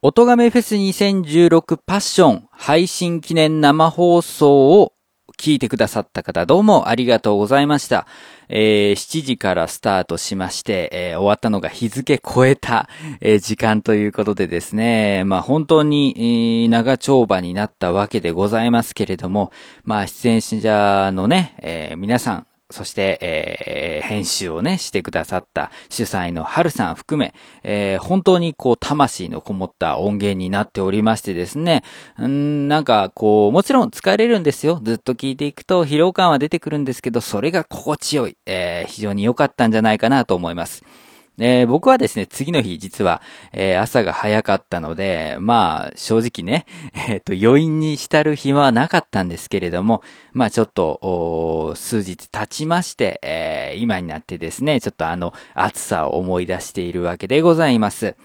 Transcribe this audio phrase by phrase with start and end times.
[0.00, 4.92] 音亀フェス2016パッション配信記念生放送を
[5.36, 8.06] 聞いてくださった方、どうもありがとうございました。
[8.48, 12.88] えー、7時からスタートしまして、えー、終わったのが日付超えた、
[13.20, 19.50] えー、時間ということでですね、まあ本当に、えー、長丁場になったわけでございますけれども、
[19.82, 31.82] まあ出演者のね、えー、皆さん、そして、えー、編集をね、してくださった主催の春さん含め、えー、本当にこう、魂のこもった音源になっておりましてですね、
[32.20, 34.80] んなんかこう、もちろん疲れるんですよ。
[34.82, 40.84] ずっと聞いていくと疲労感は出てくるんですけど、それが心地よい、えー、非常に良かったんじゃないかなと思います。
[41.38, 46.66] えー、僕はですね、次の日、実は、えー、朝が早かったので、まあ、正直ね、
[47.08, 58.16] えっ、ー、と、余韻に浸る暇はなかったんですけれども、まあ、ちょっと、数日経ちまして、え今になってですね、ちょっとあの、暑さを思い出しているわけでございます。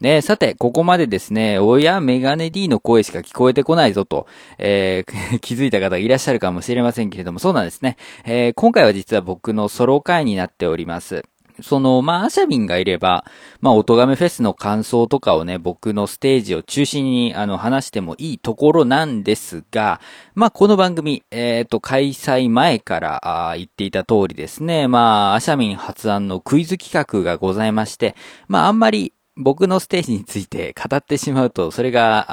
[0.00, 4.28] ねさて、ここまでですね、親メガネ D の声しか聞こえてこないぞと、
[4.58, 7.96] えー、 気づいた方がいらっしゃるかもしれませんけれども、そうなんですね。
[8.24, 11.24] えー、今回は実は僕のソロ回になっております。
[11.62, 13.24] その、まあ、アシャミンがいれば、
[13.60, 20.00] まあ、音亀フェスの感想とかをね、僕のステージを中心に、あの、話してもいいところなんですが、
[20.34, 28.14] まあ、この番組、えっ、ー、と、開催前から、あ言っていた通りですね、まあ、アシャミン発案のクイズ企画がございまして、
[28.46, 32.26] まあ、あんまり、僕のステージについて語ってしまうと、それが、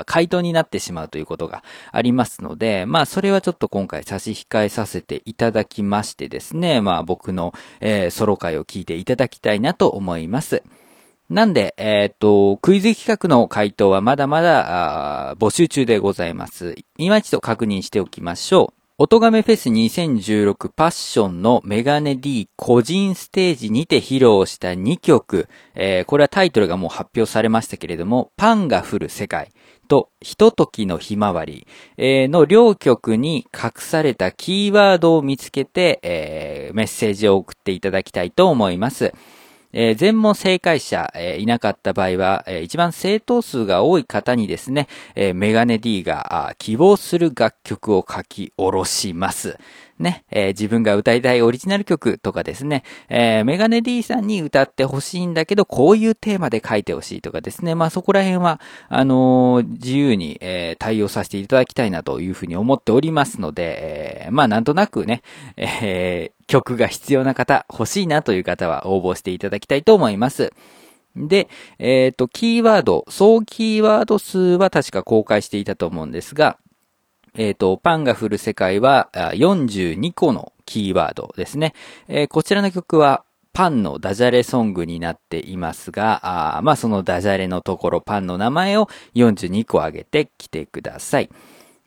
[0.00, 10.62] あ回答になってしまうということがありますので、まあ、それはちょっと今回差し控えさせていただきましてですね、まあ、僕の、えー、ソロ回を聞いていただきたいなと思います。
[11.30, 16.74] なんで、えっ、ー、と、クイズ企画の回答はまだまだ募集中でございます。
[16.98, 18.79] 今一度確認しておきましょう。
[19.02, 29.52] 音亀フェス2016パッションのメガネ D 個人ステージにて披露した2曲、えー、これはタイトルがもう発表されましたけれども、パンが降る世界
[29.88, 39.14] とひとときのひまわり、えー、の両曲に隠されたキーワードを見つけて、えー、メッセージを送っていただきたいと思います。
[39.72, 49.58] えー、全問正解者、えー、いなかった場合は、えー、一番正答数が多い方にですね、えメガネ D が希望する楽曲を書き下ろします。
[50.00, 65.22] ね、えー、自分が歌いたいオリジナル曲とかですね、えー、メガネ D さんに歌ってほしいんだけど、こういうテーマで書いてほしいとかですね、まあそこら辺は、あのー、自由に、え、対応させていただきたいなというふうに思っておりますので、え、まあなんとなくね、
[65.56, 70.52] え、曲が必要な方、欲しいなという方は応募していただきたいと思います。
[71.16, 76.58] で、えっ、と、キーワード、総キーワード数は確か公開していたと思うんですが、
[77.34, 81.74] えっ、ー、と、パンが降る世界は42個のキーワードですね。
[82.08, 91.30] えー、こちらの曲はパンのダジャレソングになっていますが、あまあそのダジャレのところパンの名前を42個挙げてきてください。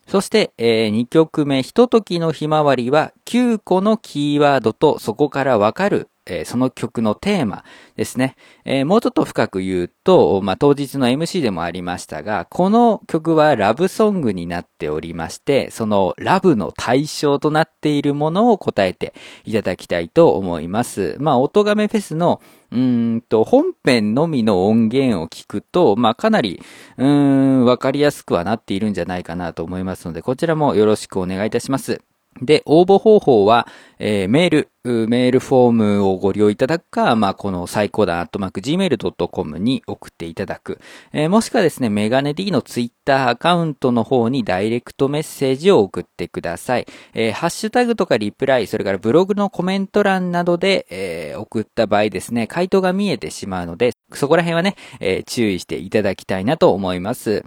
[0.08, 7.66] そして、えー、2曲目、ひとときのひまわりは9個のキーワードとそこからわかるえ、その曲のテーマ
[7.98, 8.36] ですね。
[8.64, 19.14] え、もうちょっと深く言うと、まあ、当日の MC でもありましたが、この曲はラブソングになっておりまして、そのラブの対象となっているものを答えて
[19.44, 21.18] いただきたいと思います。
[21.20, 22.42] まあ、音亀フェスの
[22.72, 26.60] うんと、本編のみの音源を聞くと、まあ、かなり、
[26.98, 32.02] うん、わかりやすくはなっているんじゃないかなと思いますので、こちらもよろしくお願いいたします。
[32.46, 33.68] で、応募方法は、
[34.00, 40.80] えー、メール、メールフォームをご利用いただくか、まあ、この最高段アットマーク gmail.com に送っていただく。
[41.14, 46.88] えー、もしくはですね、メガネ D のツイッターアカウントの方にダイレクトメッセージを送ってください。
[47.14, 57.46] えー、ハッシュタグとかリプライ、それからブログのコメント欄などで、えー、送った場合ですね、回答が見えてしまうので、そこら辺はね、えー、注意していただきたいなと思います。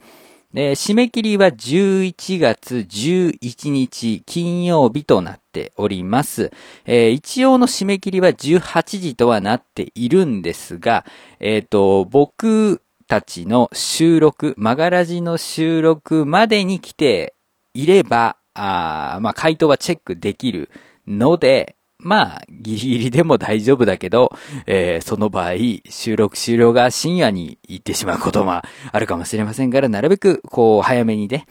[0.59, 6.51] えー、締め切りは11月11日金曜日となっております。
[6.87, 11.05] えー、一応の締め切りは18時とはなっているんですが、
[11.41, 17.35] えっ、ー、と、僕たちの収録、マガラジの収録までに来て
[17.75, 20.71] いれば、あまあ、回答はチェックできる
[21.07, 21.76] ので、
[22.07, 24.33] まあ、ギリギリでも大丈夫だけど、
[24.67, 25.55] えー、その場合、
[25.89, 31.47] 収録終了が深夜に行ってしまうこともあるかもしれませんから、なるべく、こう、早めにね、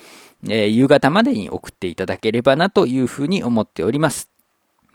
[0.47, 4.29] えー、夕方までに送っていただければなというふうに思っております。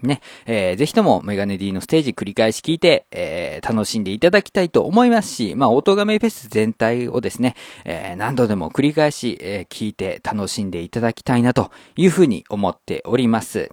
[0.02, 7.54] ね、えー、ぜひともメガネ D のステージ繰り返し聞いて、えー、楽しんでいただきたいと思いますし、まあ、音亀フェス全体をですね、
[7.84, 13.70] えー、何度でも繰り返し、えー、聞いて楽しんでいただきたいなというふうに思っております。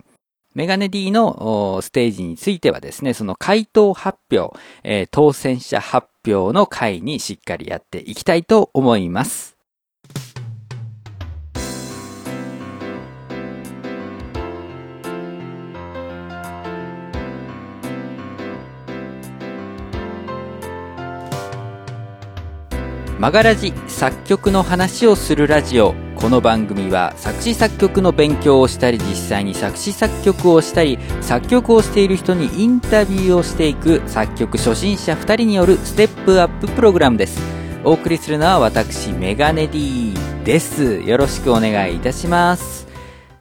[0.57, 9.55] メガネ D のステージについてはですね、その回答発表、えー、当選者発表の回にしっかりやっていきたいと思います。
[23.19, 37.39] マガラジ作曲の話をするラジオこの番組は作詞作曲の勉強をしたり実際に作詞作曲をしたり作曲をしている人にインタビューをしていく作曲初心者2人によるステップアッププログラムです
[37.83, 41.01] お送りするのは私メガネ D です。
[41.01, 42.87] よろしくお願いいたします。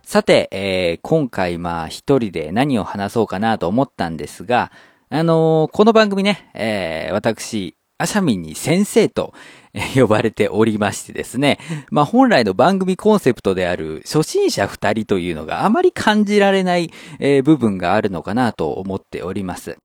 [0.02, 4.72] さて、えー、今回まあ一人で何を話そうかなと思ったんですが
[5.08, 9.34] あのー、この番組ね、えー、私、アシャミンに先生と
[9.94, 11.58] 呼ばれておりましてですね。
[11.90, 19.76] まあ本来の番組コンセプトである初心者二人というのがあまり感じられない、え部分があるのかなと思っております。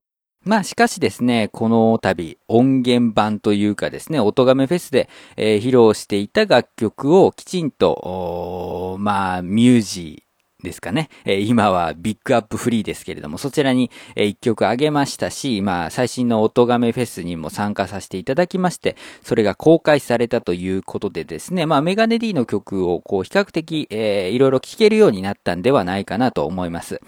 [0.44, 10.31] まあしかしですね、この度音源版というかですね、音亀フェスで、えー、披露していた楽曲をきちんと、まあミュージー、
[10.64, 11.10] ですかね。
[11.26, 27.02] えー、今はビッグアップフリーですけれども、そちらに、えー、一曲あげましたし、まあ、最新の音亀フェスにも参加させていただきまして、それが公開されたということでですね、まあ、メガネ D の曲を、こう、比較的、えー、いろいろ聴けるようになったんではないかなと思います。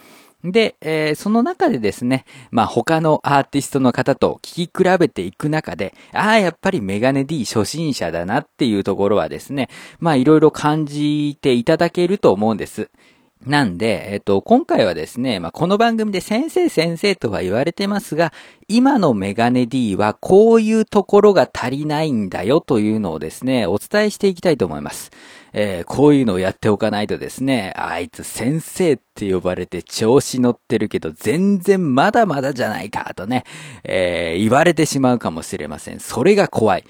[0.44, 9.70] で、えー、その中でですね、まあ他のアーティストの方と聞き比べていく中で、ああ、やっぱりメガネ D 初心者だなっていうところはですね、
[10.00, 12.90] まあいろいろ感じていただけると思うんです。
[13.46, 18.32] なんで、えっと、今回はですね、まあ、この番組で先生先生とは言われてますが、
[18.70, 25.12] 今のメガネ D はこういうところが足りないんだよというのをですね、お伝えしていきたいと思います。
[25.52, 33.44] えー、こういうのをやっておかないとですね、あいつ先生って呼ばれて調子乗ってるけど全然まだまだじゃないかとね、
[33.84, 36.00] えー、言われてしまうかもしれません。
[36.00, 36.84] それが怖い。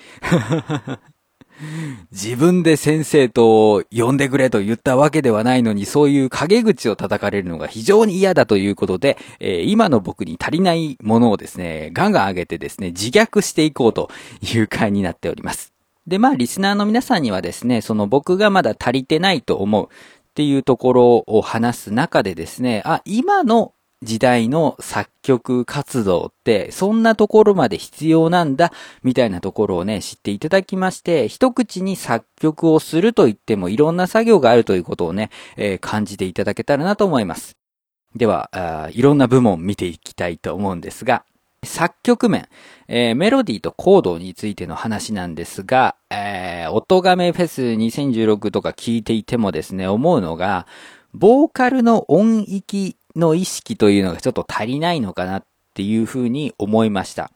[2.11, 14.09] 自分で先生と呼んでくれと言ったわけではないのに、そういう陰口を叩かれるのが非常に嫌だということで、えー、今の僕に足りないものをですね、ガンガン上げてですね、自虐していこうと
[14.41, 15.73] いう回になっております。
[16.07, 19.89] で、まあ、リスナーの皆さんにはですね、その僕がまだ足りてないと思うっ
[20.33, 23.73] ていうところを話す中でですね、あ、今の
[24.03, 28.71] 時代の作曲活動ってそんなところまで必要なんだ
[29.01, 37.57] みたいなところをね知っていただきまして一口に作曲をすると言ってもいろんな作業があるということをね、えー、感じていただけたらなと思います。
[38.15, 41.25] では、いろんな部門見ていきたいと思うんですが、
[41.63, 42.47] 作曲面、
[42.87, 50.67] えー、メロディーとコードについての話なんですが、えー、音亀フェス2016とか聞いていてもですね、思うのが、
[51.13, 55.43] ボーカルの音域の意識というのがちょっと足りないのかなっ
[55.73, 57.31] ていうふうに思いました。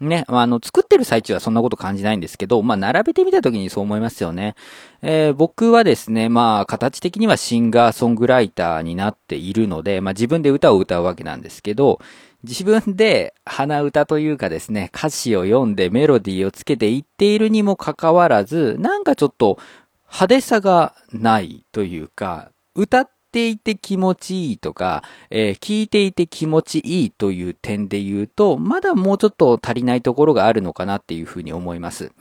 [0.00, 4.56] ね、あの、作ってる最中はそんなこと感じないんですけど、まあ、並べてみた時にそう思いますよね。
[5.00, 12.00] えー、僕はですね、まあ、形的にはシンガーソングライターになっているので、まあ、自分で歌を歌うわけなんですけど、
[12.42, 19.58] 自分で鼻歌というかですね、歌詞を読んでメロディーをつけていっているにもかかわらず、なんかちょっと
[20.06, 32.12] 派手さがないというか、歌っていて気持ちいいとか、えー、聞いていて気持ちいいという点で言うと、まだもうちょっと足りないところがあるのかなっていうふうに思います。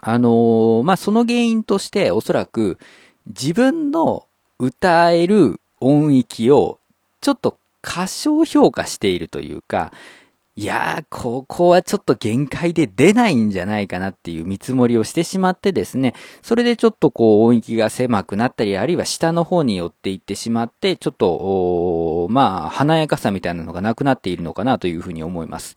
[0.00, 2.78] あのー、まあ、その原因としておそらく
[3.26, 4.26] 自分の
[4.58, 6.78] 歌える音域を
[7.20, 9.92] ちょっと過小評価しているというか、
[10.58, 25.76] いやー、ここはちょっと限界で出ないんじゃないかなっていう見積もりをしてしまってですね、それでちょっとこう音域が狭くなったり、あるいは下の方に寄っていってしまって、ちょっと、まあ、華やかさみたいなのがなくなっているのかなというふうに思います。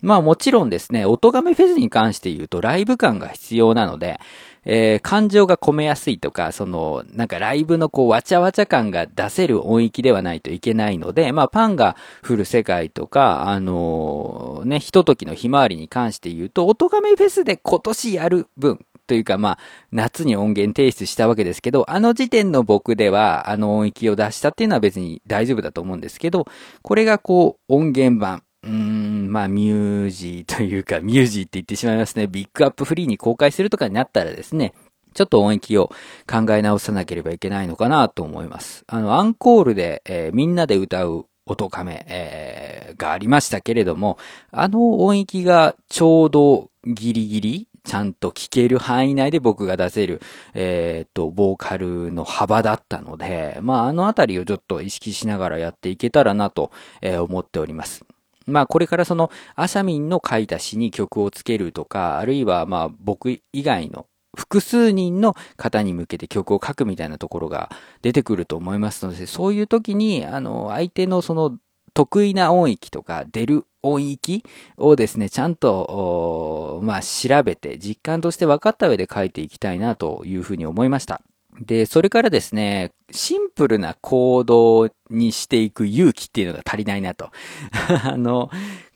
[0.00, 4.20] まあもちろんですね、音亀フェスに関して言うとライブ感が必要なので、
[4.64, 19.58] えー、感情が込めやすいとか、その、なんかライブのこう、わちゃわちゃ感が出せる音域ではないといけないので、まあ、パンが降る世界とか、あのー、ね、ひとときのひまわりに関して言うと、音亀フェスで今年やる分、というかまあ、
[19.92, 26.46] 夏に音源提出したわけですけど、あの時点の僕では、あの音域を出したっていうのは別に大丈夫だと思うんですけど、
[26.82, 32.26] これがこう、音源版、うーん、まあ、ミュージーというか、 ミュージーって言ってしまいますね。
[32.26, 34.72] ビッグアップフリーに公開するとかになったらですね、
[35.12, 35.90] ちょっと音域を
[36.28, 38.84] 考え直さなければいけないのかなと思います。
[38.88, 44.18] あの、アンコールで、えー、みんなで歌う音亀、えー、がありましたけれども、
[44.50, 50.22] あの音域がちょうどギリギリちゃんと聞ける範囲内で僕が出せる、
[50.54, 58.04] えー、っと、ボーカルの幅だったので、まあ、あのあたりをちょっと意識しながらやっていけたらなと、えー、思っております。
[58.46, 67.70] まあこれからそのアシャミンの書いた詩に曲をつけるとか、あるいはまあ僕以外の複数人の方に向けて曲を書くみたいなところが
[68.02, 71.56] 出てくると思いますので、そういう時に、あの、相手のその
[71.94, 74.44] 得意な音域とか出る音域
[74.76, 81.20] をですね、ちゃんと、まあ調べて実感として分かった上で書いていきたいなというふうに思いました。
[81.60, 87.30] で、それからですね、シンプルな行動にしていく勇気っていうのが足りないなと。
[88.04, 88.50] あの、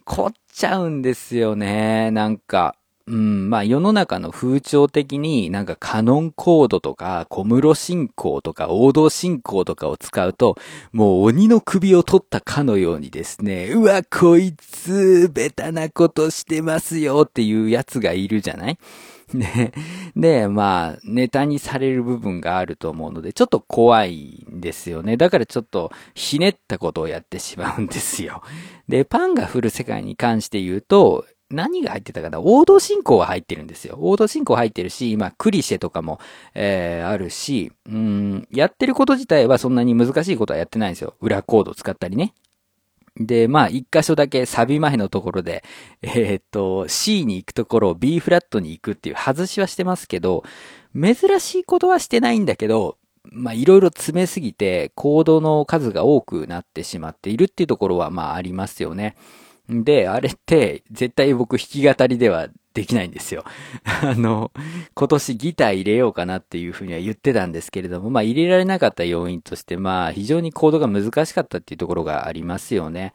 [0.05, 2.11] 凝っちゃうんですよね。
[2.11, 2.75] なんか、
[3.07, 10.57] うん、まあ世の中の風潮的になんかカノンコードとか小室進行とか王道進行とかを使うと、
[10.93, 18.79] もう鬼の首を取ったかのようにですね、うわ、こいつ、ベタなことしてますよっていうやつがいるじゃない？
[19.35, 19.73] で、
[20.17, 25.17] で、まあ、ネタにされる部分があると思うので、ちょっと怖いんですよね。
[25.17, 28.43] だからちょっとひねったことをやってしまうんですよ。
[28.89, 32.41] で、パンが降る世界に関して言うと、何が入ってたかな？
[32.41, 33.97] 王道進行は入ってるんですよ。
[34.01, 36.21] 王道進行入ってるし、今、クリシェとかも、
[36.55, 41.15] えー、あるし、うん、やってること自体はそんなに難しいことはやってないんですよ。
[41.21, 42.35] 裏コード使ったりね。
[43.19, 45.65] で、まあ、一箇所だけサビ前のところで、
[46.03, 50.45] えー、っと、C に行くところを B フラットに行くっていう外しはしてますけど、
[50.95, 59.17] 珍しいことはしてないんだけど、まあ、いろいろ詰めすぎて、コードの数が多くなってしまっているっていうところは、まあ、ありますよね。
[59.69, 62.49] で、あれって、絶対僕弾き語りでは
[62.79, 63.45] できないんですよ。
[63.85, 64.53] あの、
[64.95, 73.15] 今年ギター入れようかなっていうふうには言ってたんですけれども、まあ入れられなかった要因として、まあ非常にコードが難しかったっていうところがありますよね。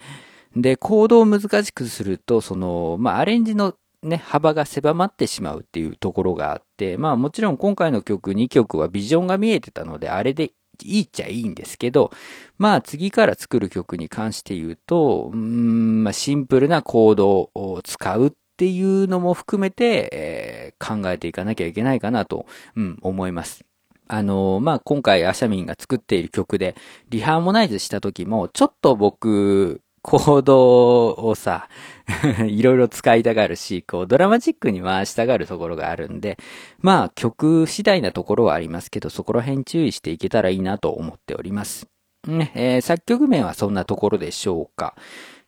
[0.54, 10.52] で、コードを難しくすると、その、まあアレンジのね、幅が狭まってしまうっていうところがあって、まあもちろん今回の曲2曲はビジョンが見えてたので、あれで
[10.84, 12.12] いいっちゃいいんですけど、
[12.58, 18.32] まあ次から作る曲に関して言うと、うん、まあシンプルなコードを使うっ
[18.64, 22.46] っていうのも含めて、えー、考えていかなきゃいけないかなと、
[22.78, 23.66] うん、思います。
[24.08, 26.76] あのまあ、今回アシャミンが作っている曲で、
[27.10, 31.68] リハーモナイズした時も、ちょっと僕、コードをさ、
[32.48, 36.38] いろいろ使いたがるし、こう、ドラマチックに回したがるところがあるんで、
[36.80, 41.88] まあ、曲次第なところはありますけど、そこら辺注意していけたらいいなと思っております。
[42.28, 44.96] ね、えー、作曲面はそんなところでしょうか。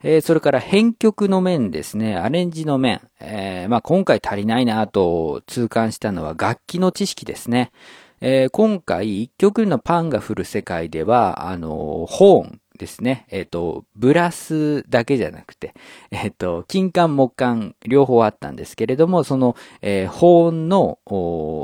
[0.08, 3.02] えー、それから編曲の面ですね、アレンジの面。
[3.20, 7.72] えー、まあ今回足りないなと痛感したのは楽器の知識ですね。
[8.22, 13.26] えー、今回一曲のパンが降る世界では、あの、ホーンですね。
[13.32, 15.74] えっ、ー、と、ブラスだけじゃなくて、
[16.12, 21.00] えっ、ー、と、金管木管両方あったんですけれども、その、えー、保音の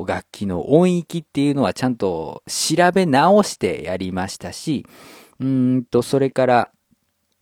[0.08, 4.88] 楽器の音域っていうのはちゃんと調べ直してやりましたし、
[5.40, 6.72] うんと、それから、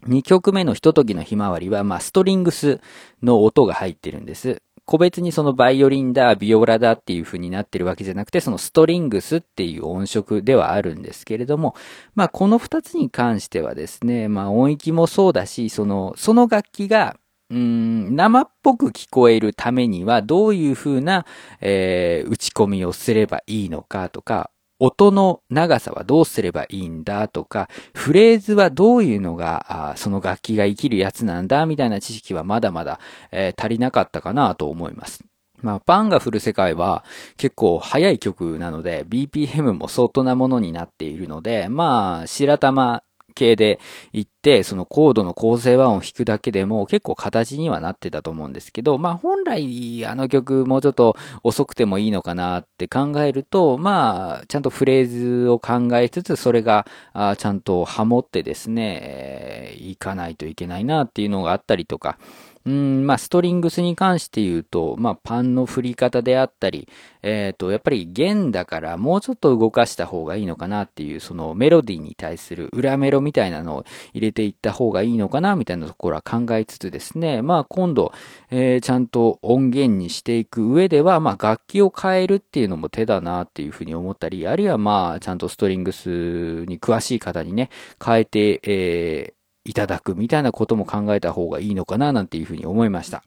[0.07, 2.79] 2曲目のひとときのひまわりは、まあ、ストリングス
[3.21, 4.61] の音が入ってるんです。
[4.89, 11.75] 個別にそのバイオリンだ、ビオラだっていう風になってるわけじゃなくて、そのストリングスっていう音色ではあるんですけれども、
[12.15, 17.17] まあこの二つに関してはですね、まあ音域もそうだし、その、その楽器が、
[17.51, 21.27] うん、生っぽく聞こえるためにはどういう風な、
[21.61, 24.49] えー、打ち込みをすればいいのかとか、
[24.79, 32.99] 音の長さはどうすればいいんだとか、フレーズはどういうのが、その楽器が生きるやつなんだみたいな知識はまだまだ、
[33.31, 35.23] えー、足りなかったかなと思います。
[35.61, 37.03] まあ、パンが振る世界は
[37.35, 43.79] 結構速い曲なので、BPM も相当なものになっているので、まあ、白玉系で
[44.13, 62.17] 行って、そのコードの構成和音を弾くだけでも結構形にはなってたと思うんですけど、まあ本来あの曲もうちょっと遅くてもいいのかなって考えると、まあちゃんとフレーズを考えつつ、それがあちゃんとハモってですね、えー、いかないといけないなっていうのがあったりとか、
[62.65, 66.87] うん、まあ、ストリングスに関して言うと、まあ、パンの振り方であったり、
[67.21, 78.11] え、ー、と、やっぱり弦だからもうちょっと動かした方がいいのかなっていう、そのメロディーに対する裏メロみたいなのを入れていった方がいいのかなみたいなところは考えつつですね、まあ、今度、
[78.51, 87.69] えー、ちゃんと音源にしていく上では、まあ、楽器を変えるっていうのも手だなっていうふうに思ったり、あるいはまあ、ちゃんとストリングスに詳しい方にね、
[88.03, 89.38] 変えて、えー
[89.69, 93.23] いただくみたいなことも考えた方がいいのかななんていうふうに思いました。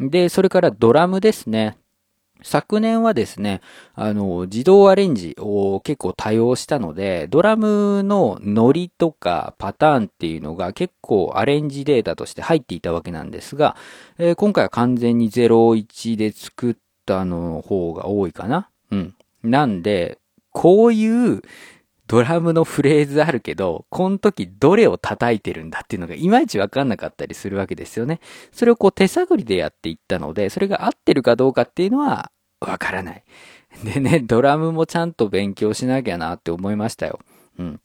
[0.00, 1.78] で、それからドラムですね。
[2.42, 3.60] 昨年はですね、
[3.94, 13.76] あの、自動アレンジを結構多用したので、ドラムのノリとかパターンっていうのが結構アレンジデータとして入っていたわけなんですが、
[14.18, 16.76] えー、今回は完全に01で作っ
[17.08, 18.68] ターの方が多いかな。
[18.90, 19.14] うん。
[19.42, 20.18] なんで、
[20.52, 21.42] こういう
[22.08, 28.20] ドラムのフレーズあるけど、この時どれを叩いてるんだっていうのがいまいちわかんなかったりするわけですよね。
[28.50, 33.22] それをこう手探りでやっていったので、それが合ってるかどうかっていうのはわからない。
[33.84, 37.20] でね、ドラムもちゃんと勉強しなきゃなって思いましたよ。
[37.58, 37.80] うん。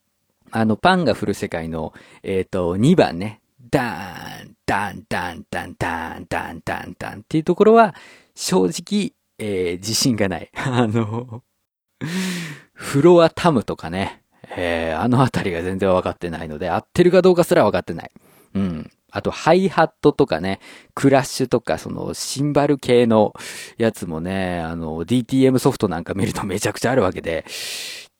[0.51, 3.41] あの、パンが降る世界の、えっ、ー、と、2番ね。
[3.69, 7.95] ダーン、ダン、ダン、ダン、ダン、ダン、ダン、ダンっていうところは、
[8.35, 10.49] 正直、えー、自信がない。
[10.55, 11.43] あの、
[12.73, 14.21] フロアタムとかね、
[14.57, 18.11] えー、あのあたりが全然分かってないので、合ってるかどうかすら分かってない。
[18.55, 18.91] うん。
[19.11, 20.59] あと、ハイハットとかね、
[20.95, 23.33] クラッシュとか、その、シンバル系の
[23.77, 27.45] やつもね、あの、DTM ソフトなんか見るとめちゃくちゃあるわけで、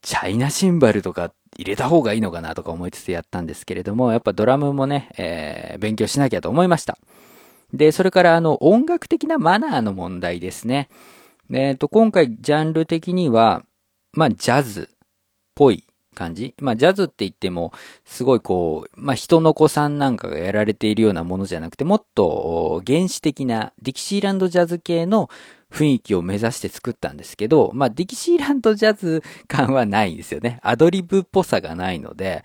[0.04, 6.98] チャイナシンバルとか入れた方がいいのかなとか思いつつやったんですけれども、やっぱドラムもね、えー、勉強しなきゃと思いました。
[7.74, 10.90] で、それからあの、音楽的なマナーの問題ですね。
[11.52, 13.64] えっ、ー、と、今回ジャンル的には、
[14.14, 14.98] まあ、ジャズっ
[15.56, 17.74] ぽい感じまあ、ジャズって言っても、
[18.06, 25.30] すごいこう、まあ、人の子さんなんかがやられているようなものじゃなくて、もっと原始的なディキシーランドジャズ系の
[25.72, 30.60] 雰囲気を目指して作ったんですけど、まあ、ディキシーランドジャズ感はないんですよね。
[30.62, 32.44] アドリブっぽさがないので、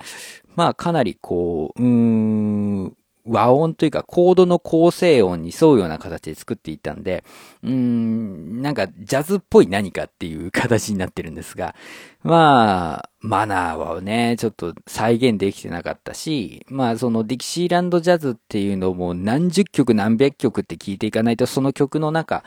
[0.56, 2.96] まあ、かなりこう、うーん、
[3.28, 7.25] 和音というかコードの構成音に沿うような形で作っていったんで、
[7.62, 11.75] うーん、なんかジャズっぽい何かっていう形になってるんですが、
[12.25, 22.42] まあ、マナーはね、ちょっと再現できてなかったし、まあそのディキシーランドジャズっていうのも何十曲何百曲って聞いていかないとその曲の中、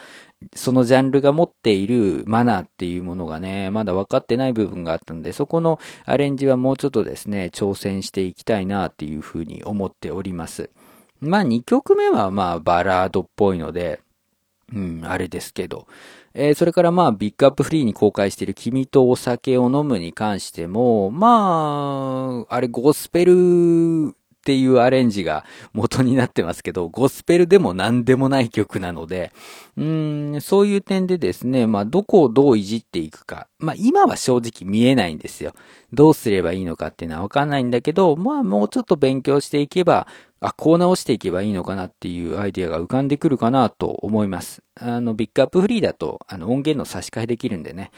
[0.55, 10.69] そのジャンルが持っているマナーっていうものがね、まだ分かってない部分があったので、そこのアレンジはもうちょっとですね、挑戦していきたいなっていうふうに思っております。
[11.21, 14.01] まあ2曲目はまあバラードっぽいので、
[14.73, 15.87] うん、あれですけど。
[16.33, 29.31] えー、それからまあ、ビッグアップフリーに公開している君とお酒を飲むに関しても、まあ、あれゴスペルっていうアレンジが元になってますけど、ゴスペルでも何でもない曲なので、
[29.77, 33.47] うーん、そういう点でですね、まあ、どこをどういじっていくか。
[33.59, 35.53] まあ、今は正直見えないんですよ。
[35.93, 40.07] どうすればいいのかっていうのはわかんないんだけど、まあ、もうちょっと勉強していけば、
[40.39, 44.63] あ、こう直していけばいいのかなっていうアイディアが浮かんでくるかなと思います。
[44.79, 47.91] あの、ビッグアップフリーだと、あの、音源の差し替えできるんでね、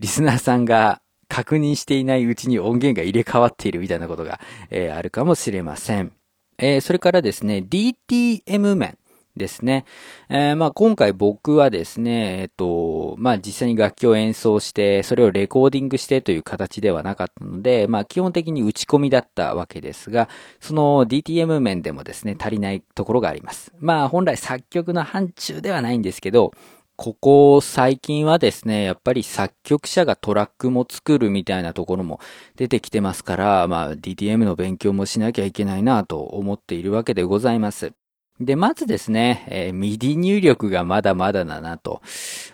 [0.00, 6.12] リスナーさんが確認していないうちに音源が入れ替わっているみたいなことが、えー、あるかもしれません。
[6.58, 8.98] えー、それからですね、DTM 面。
[9.36, 9.84] ですね。
[10.28, 20.28] えー、まあ今回僕はですね、えっと、まあ実際に楽器を演奏して、それをレコーディングしてという形ではなかったので、まあ基本的に打ち込みだったわけですが、
[20.60, 23.72] その DTM 面でもですね、足りないところがあります。
[23.78, 26.52] まあ本来作曲の範疇ではないんですけど、
[26.96, 32.20] ここ最近はですね、やっぱり作曲者がトラックも作るみたいなところも
[32.56, 37.92] 出てきてますから、まあ DTM の勉強もしなきゃいけないなと思っているわけでございます。
[38.40, 42.00] で、まずですね、えー、 MIDI 入力がまだまだだなと。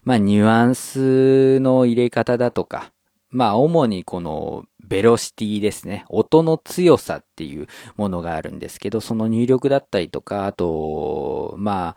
[0.03, 2.93] まあニュアンスの入れ方だとか、
[3.31, 6.05] まあ主にこのベロシティですね。
[6.09, 11.97] 音の強さっていうものがあるんですけど、その入力だったりとか、あと、ま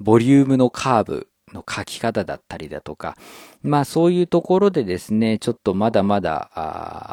[0.00, 3.16] ボリュームのカーブの書き方だったりだとか、
[3.62, 6.50] まあそういうところでですね、ちょっとまだまだ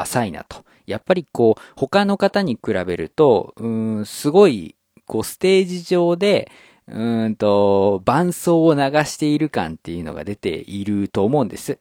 [0.02, 0.64] 浅いなと。
[0.86, 4.76] やっぱりこう、他の方に比べると、うん、すごい、
[5.06, 6.52] こう、ステージ上で、
[6.88, 11.78] うんと、伴奏を流している感っていうのが出ていると思うんです。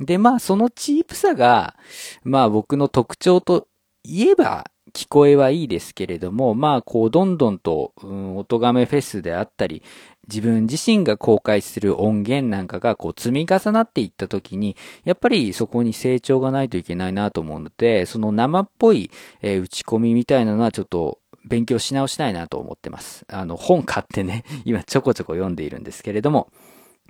[0.00, 1.76] で、まあそのチープさが、
[2.24, 3.68] まあ僕の特徴と
[4.04, 9.82] 言えば聞こえはいいですけれども、まあこうどんどんと、うん、音亀フェスであったり、
[10.28, 19.10] 自分自身が公開する音源なんかがこう積み重なっていった時に、やっぱりそこに成長がないといけないなと思うので、その生っぽい、
[19.40, 23.24] えー、打ち込みみたいなのはちょっと勉強し直したいなと思ってます。
[23.28, 26.48] あの、本買ってね、 今ちょこちょこ読んでいるんですけれども。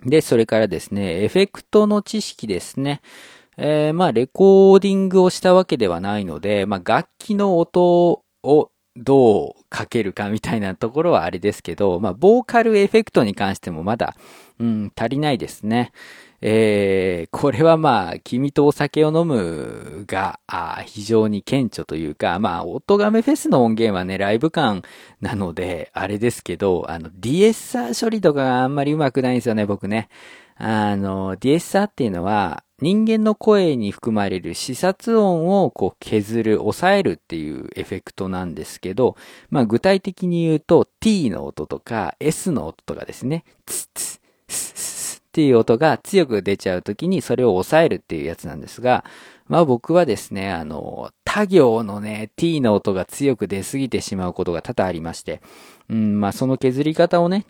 [0.05, 3.01] で、それからですね、エフェクトの知識ですね。
[3.57, 14.17] えー、まあ、レコーディングをしたわけではないので、まあ、楽器の音をどうかけるかみたいなところはあれですけど、まあ、ボーカルエフェクトに関してもまだ、
[14.59, 15.93] うん、足りないですね。
[16.41, 20.39] えー、これはまあ、君とお酒を飲むが、
[20.87, 24.83] 非常に顕著というか、まあ、音亀フェスの音源はね、ライブ感
[25.21, 30.09] なので、あれですけど、あの、DSR 処理とかがあんまりうまくないんですよね、僕ね。
[30.57, 39.17] あの、DSR っていうのは、人間の声に含まれる視察音をこう削る、抑えるっていうエフェクトなんですけど、
[39.51, 49.05] まあ具体的に言うと t の音とか s の音とかですね、つつ、すすっっていう音が強く出ちゃうときにそれを抑えるっていうやつなんですが、
[49.47, 55.41] まあ僕はですね、あの、他行のね、t の音が強く出すぎてしまうことが多々ありまして、
[55.91, 57.47] うん、まあその削り方をね、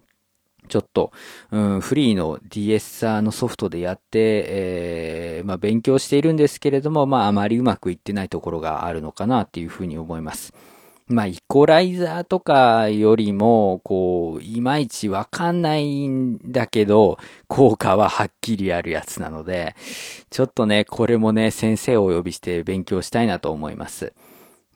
[0.69, 1.13] ちょっと、
[1.51, 10.53] うん、フリーの DS のソフトでやって、えー、まあ勉強しているんですけれども、まああまりうまくいってないところがあるのかなっていうふうに思います。
[11.09, 19.75] まあ、イコライザーとかよりも、こう、いまいちわかんないんだけど、効果ははっきりあるやつなので、
[20.29, 24.13] ちょっとね、これもね、先生をお呼びして勉強したいなと思います。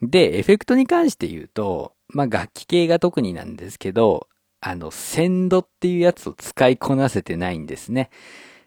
[0.01, 4.27] で、エフェクトに関して言うと、まあ、楽器系が特になんですけど、
[4.65, 8.09] あの、センドっていうやつを使いこなせてないんですね。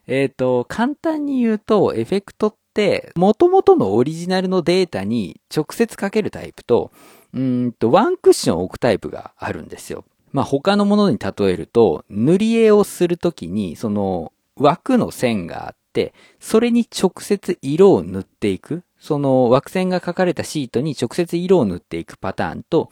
[0.06, 6.92] えっ、ー、と、簡単に言うと、エフェクトって、元々のオリジナルのデータに直接かけるタイプと、
[7.32, 10.04] うんと、ワンクッション置くタイプがあるんですよ。
[10.32, 18.82] まあ、他のものに例えると、塗り絵をするときに、その枠の線があって、それに直接色を塗っていく。
[18.98, 22.90] その枠線が書かれたシートに直接色を塗っていくパターンと、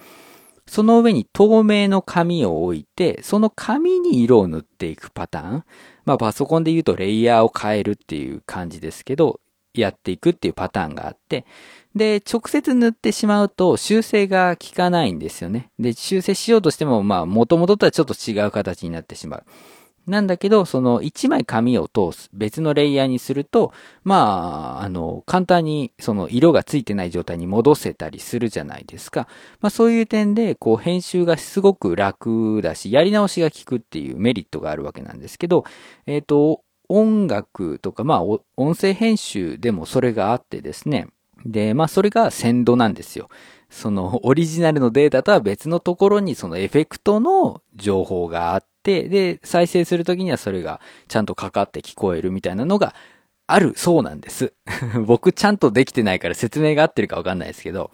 [0.66, 5.64] その上に透明の紙を置いて、その紙に色を塗っていくパターン。
[6.04, 9.40] まあパソコンで言うとレイヤーを変えるっていう感じですけど、
[9.74, 11.44] やっていくっていうパターンがあって、
[11.94, 15.70] で、直接塗ってしまうと修正が効かないんですよね。
[15.78, 19.44] で、修正しようとしても、まあ、元々とはちょっと違う形になってしまう。
[20.06, 29.28] なんだけど、その一枚紙を通す、別のレイヤーにすると、まあ、あの、簡単にその色がついてない状態に戻せたりするじゃないですか。
[29.60, 35.64] まあそういう点で、こう編集がすごく楽だし、やり直しが効くっていうメリットがあるわけなんですけど、
[36.06, 41.08] えっ、ー、と、音楽とか、まあ、音声編集でもそれがあってですね。
[41.46, 43.28] で、まあ、それが鮮度なんですよ。
[43.70, 52.94] その、オリジナルのデータとは別のところにそのエフェクトの情報があって、で、再生するときにはそれがちゃんとかかって聞こえるみたいなのが
[53.46, 54.52] あるそうなんです。
[55.06, 57.90] 僕ちゃんとできてないから説明が合ってるかわかんないですけど。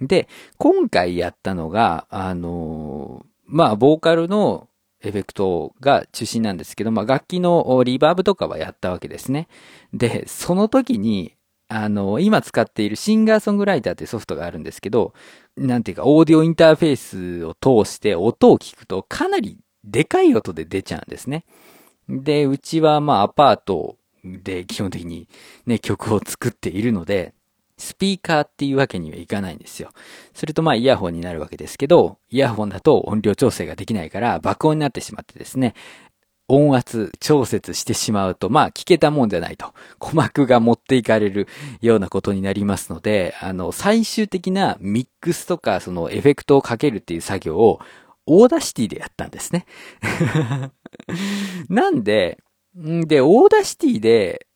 [0.00, 4.68] で、今回やったのが、あのー、まあ、ボーカルの
[5.02, 9.48] エフェクトが中心なんですけど、まあ、楽器のリバーブとかはやったわけですね。
[9.92, 11.34] で、その時に、
[11.68, 15.14] あの、今使っているシンガーソングライターってソフトがあるんですけど、
[15.56, 21.44] なんていうか、オーディオインターフェースを通して音を聞くとかなりでかい音で出ちゃうんですね。
[22.08, 25.28] で、うちはまあアパートで基本的に
[25.66, 27.34] ね、曲を作っているので、
[27.78, 29.90] スピーカーっていうわけにはいかないんですよ。
[30.34, 35.74] それとまあイヤホンになるわけですけど、イヤホンだと音量調整ができないから爆音になってしまってですね、
[36.46, 39.72] 音圧調節してしまうと、まあ聞けたもんじゃないと。
[39.98, 41.48] 鼓膜が持っていかれる
[41.80, 47.80] ようなことになりますので、あの、最終的なミックスとかそのエフェクトをかけるっていう作業を
[48.32, 49.66] Audacity でやったんですね。
[51.68, 52.38] なんで、
[52.74, 54.46] で、 Audacity で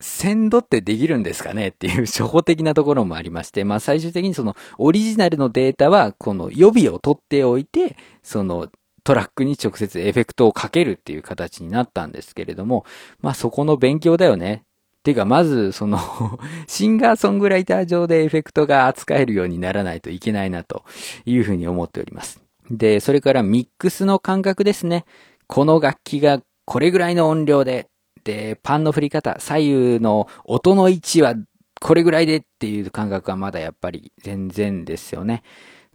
[0.00, 8.68] センドってできるんですかねっていう初歩的なところもありまして、まあ最終的にそのオリジナルのデータはこの予備を取っておいて、その
[9.02, 12.84] トラックに直接エフェクトをかけるっていう形になったんですけれども、
[13.20, 14.64] まあそこの勉強だよね。
[15.04, 15.98] てか、まず、その
[16.68, 20.84] シンガーソングライター上でエフェクトが扱えるようにならないといけないなと
[21.24, 22.41] いうふうに思っております。
[22.72, 25.04] で、それからミックスの感覚ですね。
[25.46, 27.88] この楽器がこれぐらいの音量で、
[28.24, 31.34] で、パンの振り方、左右の音の位置は
[31.80, 35.42] これぐらいでっていう感覚はまだやっぱり全然ですよね。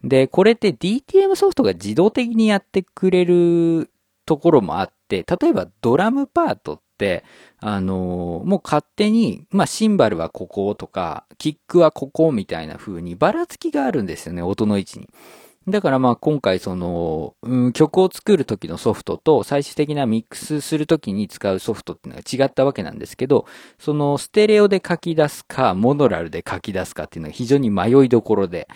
[0.04, 3.90] で、これって DTM ソフトが自動的にやってくれる
[4.24, 7.24] ところもあって、例えばドラムパートって、
[7.58, 15.08] あのー、もう勝手に、まあ、シンバルはこことか、キックはここみたいな風にばらつきがあるんですよね、音の位置に。
[15.70, 23.46] だからまあ今回その、うん、曲を作る時のソフトと最終的なミックスする時に使うソフトっていうのが違ったわけなんですけど、
[23.78, 28.68] そのステレオで書き出すか、モノラルで書き出すかっていうのが非常に迷いどころで、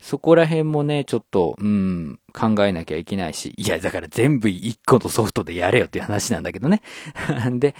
[0.00, 6.82] そこら辺もね、ちょっと、うん、考えなきゃいけないし、いや、だから全部一個のソフトでやれよっていう話なんだけどね。
[7.58, 7.74] で、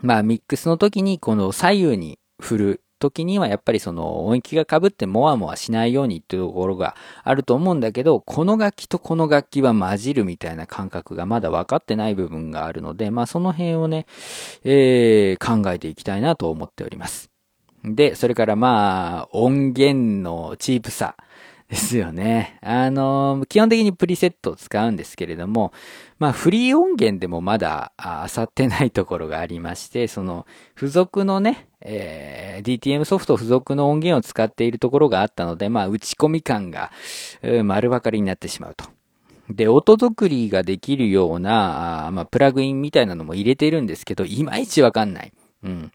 [0.00, 14.06] まあミックスの時にこの左右に振る時にはやっぱりその音域が被ってもわもわしないようにっていうところがあると思うんだけど、この楽器とこの楽器は混じるみたいな感覚がまだ分かってない部分があるので、まあその辺をね、
[14.64, 17.30] えー、考えていきたいなと思っております。
[17.84, 21.16] で、それからまあ、音源のチープさ。
[21.68, 22.58] ですよね。
[22.62, 25.72] あの、基本的にプリセットを使うんですけれども、
[26.18, 36.92] まあ、フリー音源でもまだ、あさってないところがありまして、その、付属のね、えー、DTM ソフト付属の音源を使っているところがあったので、まあ、打ち込み感が、
[37.64, 38.84] 丸分かりになってしまうと。
[39.50, 45.32] で、音作りができるような、あまあ、プラグインみたいなのも入れてるんですけど、いまいちわかんない。
[45.64, 45.92] うん。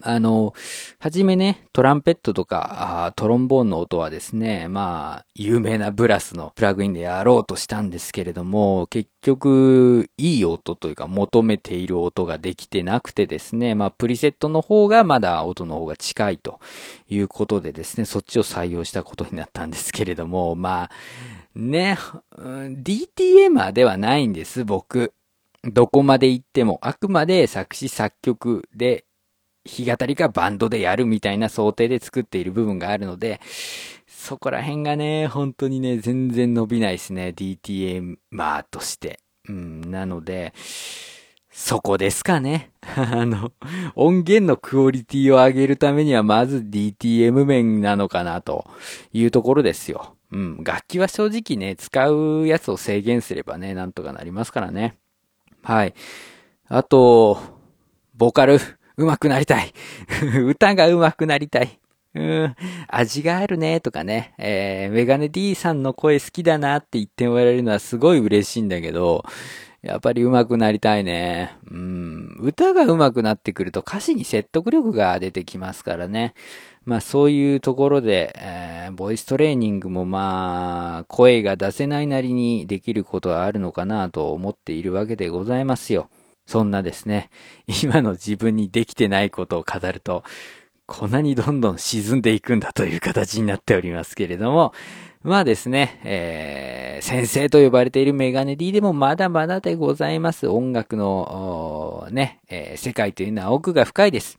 [0.00, 0.54] あの、
[1.00, 16.60] はじめね、トランペットとか、トロンボーンの音はですね、まあ、有名なブラスのプラグインでやろうとしたんですけれども、結局、いい音というか、求めている音ができてなくてですね、まあ、プリセットの方がまだ音の方が近いと
[17.08, 20.90] いうことでですね、そっちを採用したことになったんですけれども、まあ、
[21.56, 21.98] ね、
[22.36, 25.12] DTM ではないんです、僕。
[25.64, 29.04] どこまで行っても、あくまで作詞作曲で
[29.64, 33.40] 弾き語りかバンドでやるみたいな想定で作っている部分があるので、
[34.06, 37.34] そこら辺がね、本当にね、全然伸びないですね。
[37.36, 39.20] DTM マーとして。
[39.48, 40.52] うん、なので、
[41.50, 42.70] そこですかね。
[42.96, 43.52] あの、
[43.94, 48.64] 音源のクオリティを上げるためにはまず DTM 面なのかなと
[49.12, 50.14] いうところですよ。
[50.30, 54.98] うん、楽器は正直ね、使うやつを制限すればね、なんとかなりますからね。
[55.62, 55.94] はい。
[56.68, 57.38] あと、
[58.14, 58.60] ボーカル。
[58.98, 59.72] 上手くなりたい。
[60.44, 61.78] 歌が上手くなりたい。
[62.14, 62.54] うん、
[62.88, 64.34] 味があるね、とかね。
[64.38, 69.24] えー、メガネ D さんの声好きだなって言ってもらえるのはすごい嬉しいんだけど、
[69.82, 71.56] やっぱり上手くなりたいね。
[71.70, 76.34] うん、歌が上手くなってくると歌詞に説得力が出てきますからね。
[76.84, 86.08] まあそういうところで、えー、ボイストレーニングもまあ、声が出せないなりにできることはあるのかなと思っているわけでございますよ。
[86.48, 87.28] そんなですね、
[87.84, 90.24] 今の自分にできてないことを語ると、
[90.86, 94.72] こんなにどんどん沈んでいくんだという形になっておりますけれども、
[95.22, 100.48] まあですね、えー、先生と呼ばれているメガネ D でもまだまだでございます。
[100.48, 104.38] 音楽の、ね、えー、世界というのは奥が深いです。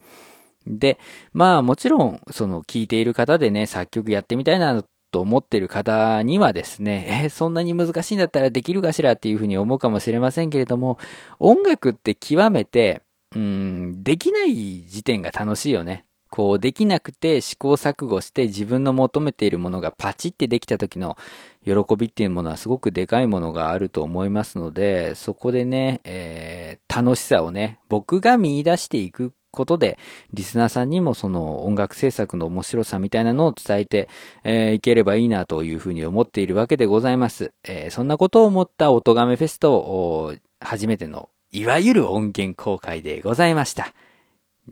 [0.65, 0.97] で、
[1.31, 10.97] まあもちろん、その聞いている方でね、作曲やってみたいなと思ってる方にはですね、 えそんなに難しいんだったらできるかしらっていうふうに思うかもしれませんけれども、
[11.39, 13.01] 音楽って極めて、
[13.35, 16.05] うん、できない時点が楽しいよね。
[16.29, 21.17] こう、できなくて試行錯誤して自分の求めているものがパチってできた時の
[21.65, 29.97] 喜びっていうものはすごくでかいものがあると思いますので、そこでね、えー、楽しさをね、僕が見出していくことで、
[30.33, 34.09] リスナーさんにもその音楽制作の面白さみたいなのを伝えて、
[34.43, 37.53] えー、いければいいなというふうに思っているわけでございます。
[37.63, 43.93] えー、そんなことを思った音亀フェスト、初めての、いわゆる音源公開でございました。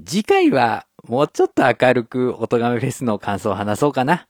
[0.06, 4.28] 次回は、もうちょっと明るく音亀フェスの感想を話そうかな。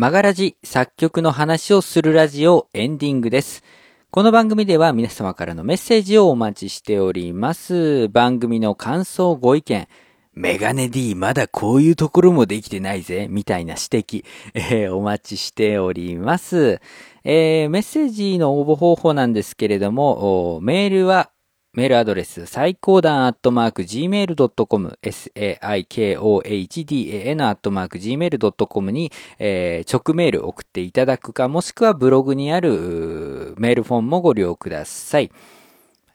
[0.00, 3.62] マガラジ作曲の話をするラジオエンディングです。
[4.10, 8.08] この番組では皆様からのメッセージをお待ちしております。
[8.08, 9.86] 番組の感想、ご意見、
[10.32, 16.80] メガネ D まだこういうところもできてないぜ、みたいな指摘、えー、お待ちしております。
[17.22, 21.28] えー、メッセージの応募方法なんですけれども、メールは
[21.72, 35.30] メールアドレス、最高段アットマーク gmail.com、saikohdan アットマーク gmail.com に、えー、直メール送っていただくか、もしくはブログにあるメールフォンもご利用ください。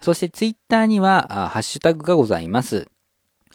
[0.02, 2.89] そしてツイッターには、ハッシュタグがございます。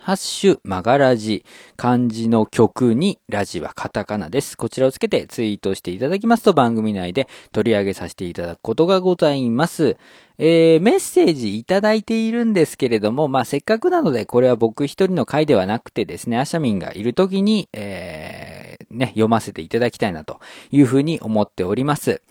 [0.03, 1.45] ハッシュ、マガラジ、
[1.77, 4.57] 漢字の曲に、ラジはカタカナです。
[4.57, 9.99] こちらをつけてツイートしていただきますと番組内で取り上げさせていただくことがございます。
[10.39, 20.41] えー、メッセージいただいているんですけれども、まあ、せっかくなので、これは僕一人の回ではなくてですね、アシャミンがいるときに、えー、ね、読ませていただきたいなと
[20.73, 22.23] いうふうに思っております。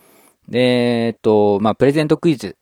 [0.47, 2.57] で、えっと、まあ、プレゼントクイズ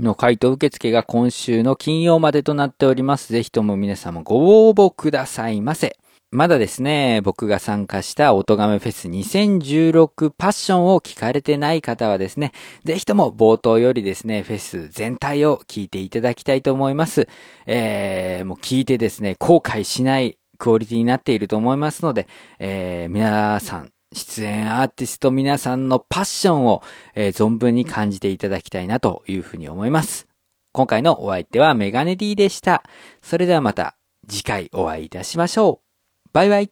[0.00, 3.32] の回答受付が今週の金曜までとなっております。
[3.32, 5.96] ぜひとも皆様ご応募くださいませ。
[6.32, 12.52] まだですね、僕が参加した音亀フェス2016パッションを聞かれてない方はですね、
[12.84, 17.26] ぜひとも冒頭よりですね、フェス全体を聞いていただきたいと思います。
[17.66, 22.28] えー、もう聞いてですね、後悔しないクオリティになっていると思いますので、
[22.60, 26.82] えー、皆さん、出演アーティスト皆さんのパッションを、
[27.14, 30.26] えー、存分に感じていただきたいなというふうに思います。
[30.72, 32.82] 今回のお相手はメガネ D でした。
[33.22, 33.96] それではまた
[34.28, 36.28] 次回お会いいたしましょう。
[36.32, 36.70] バイバイ。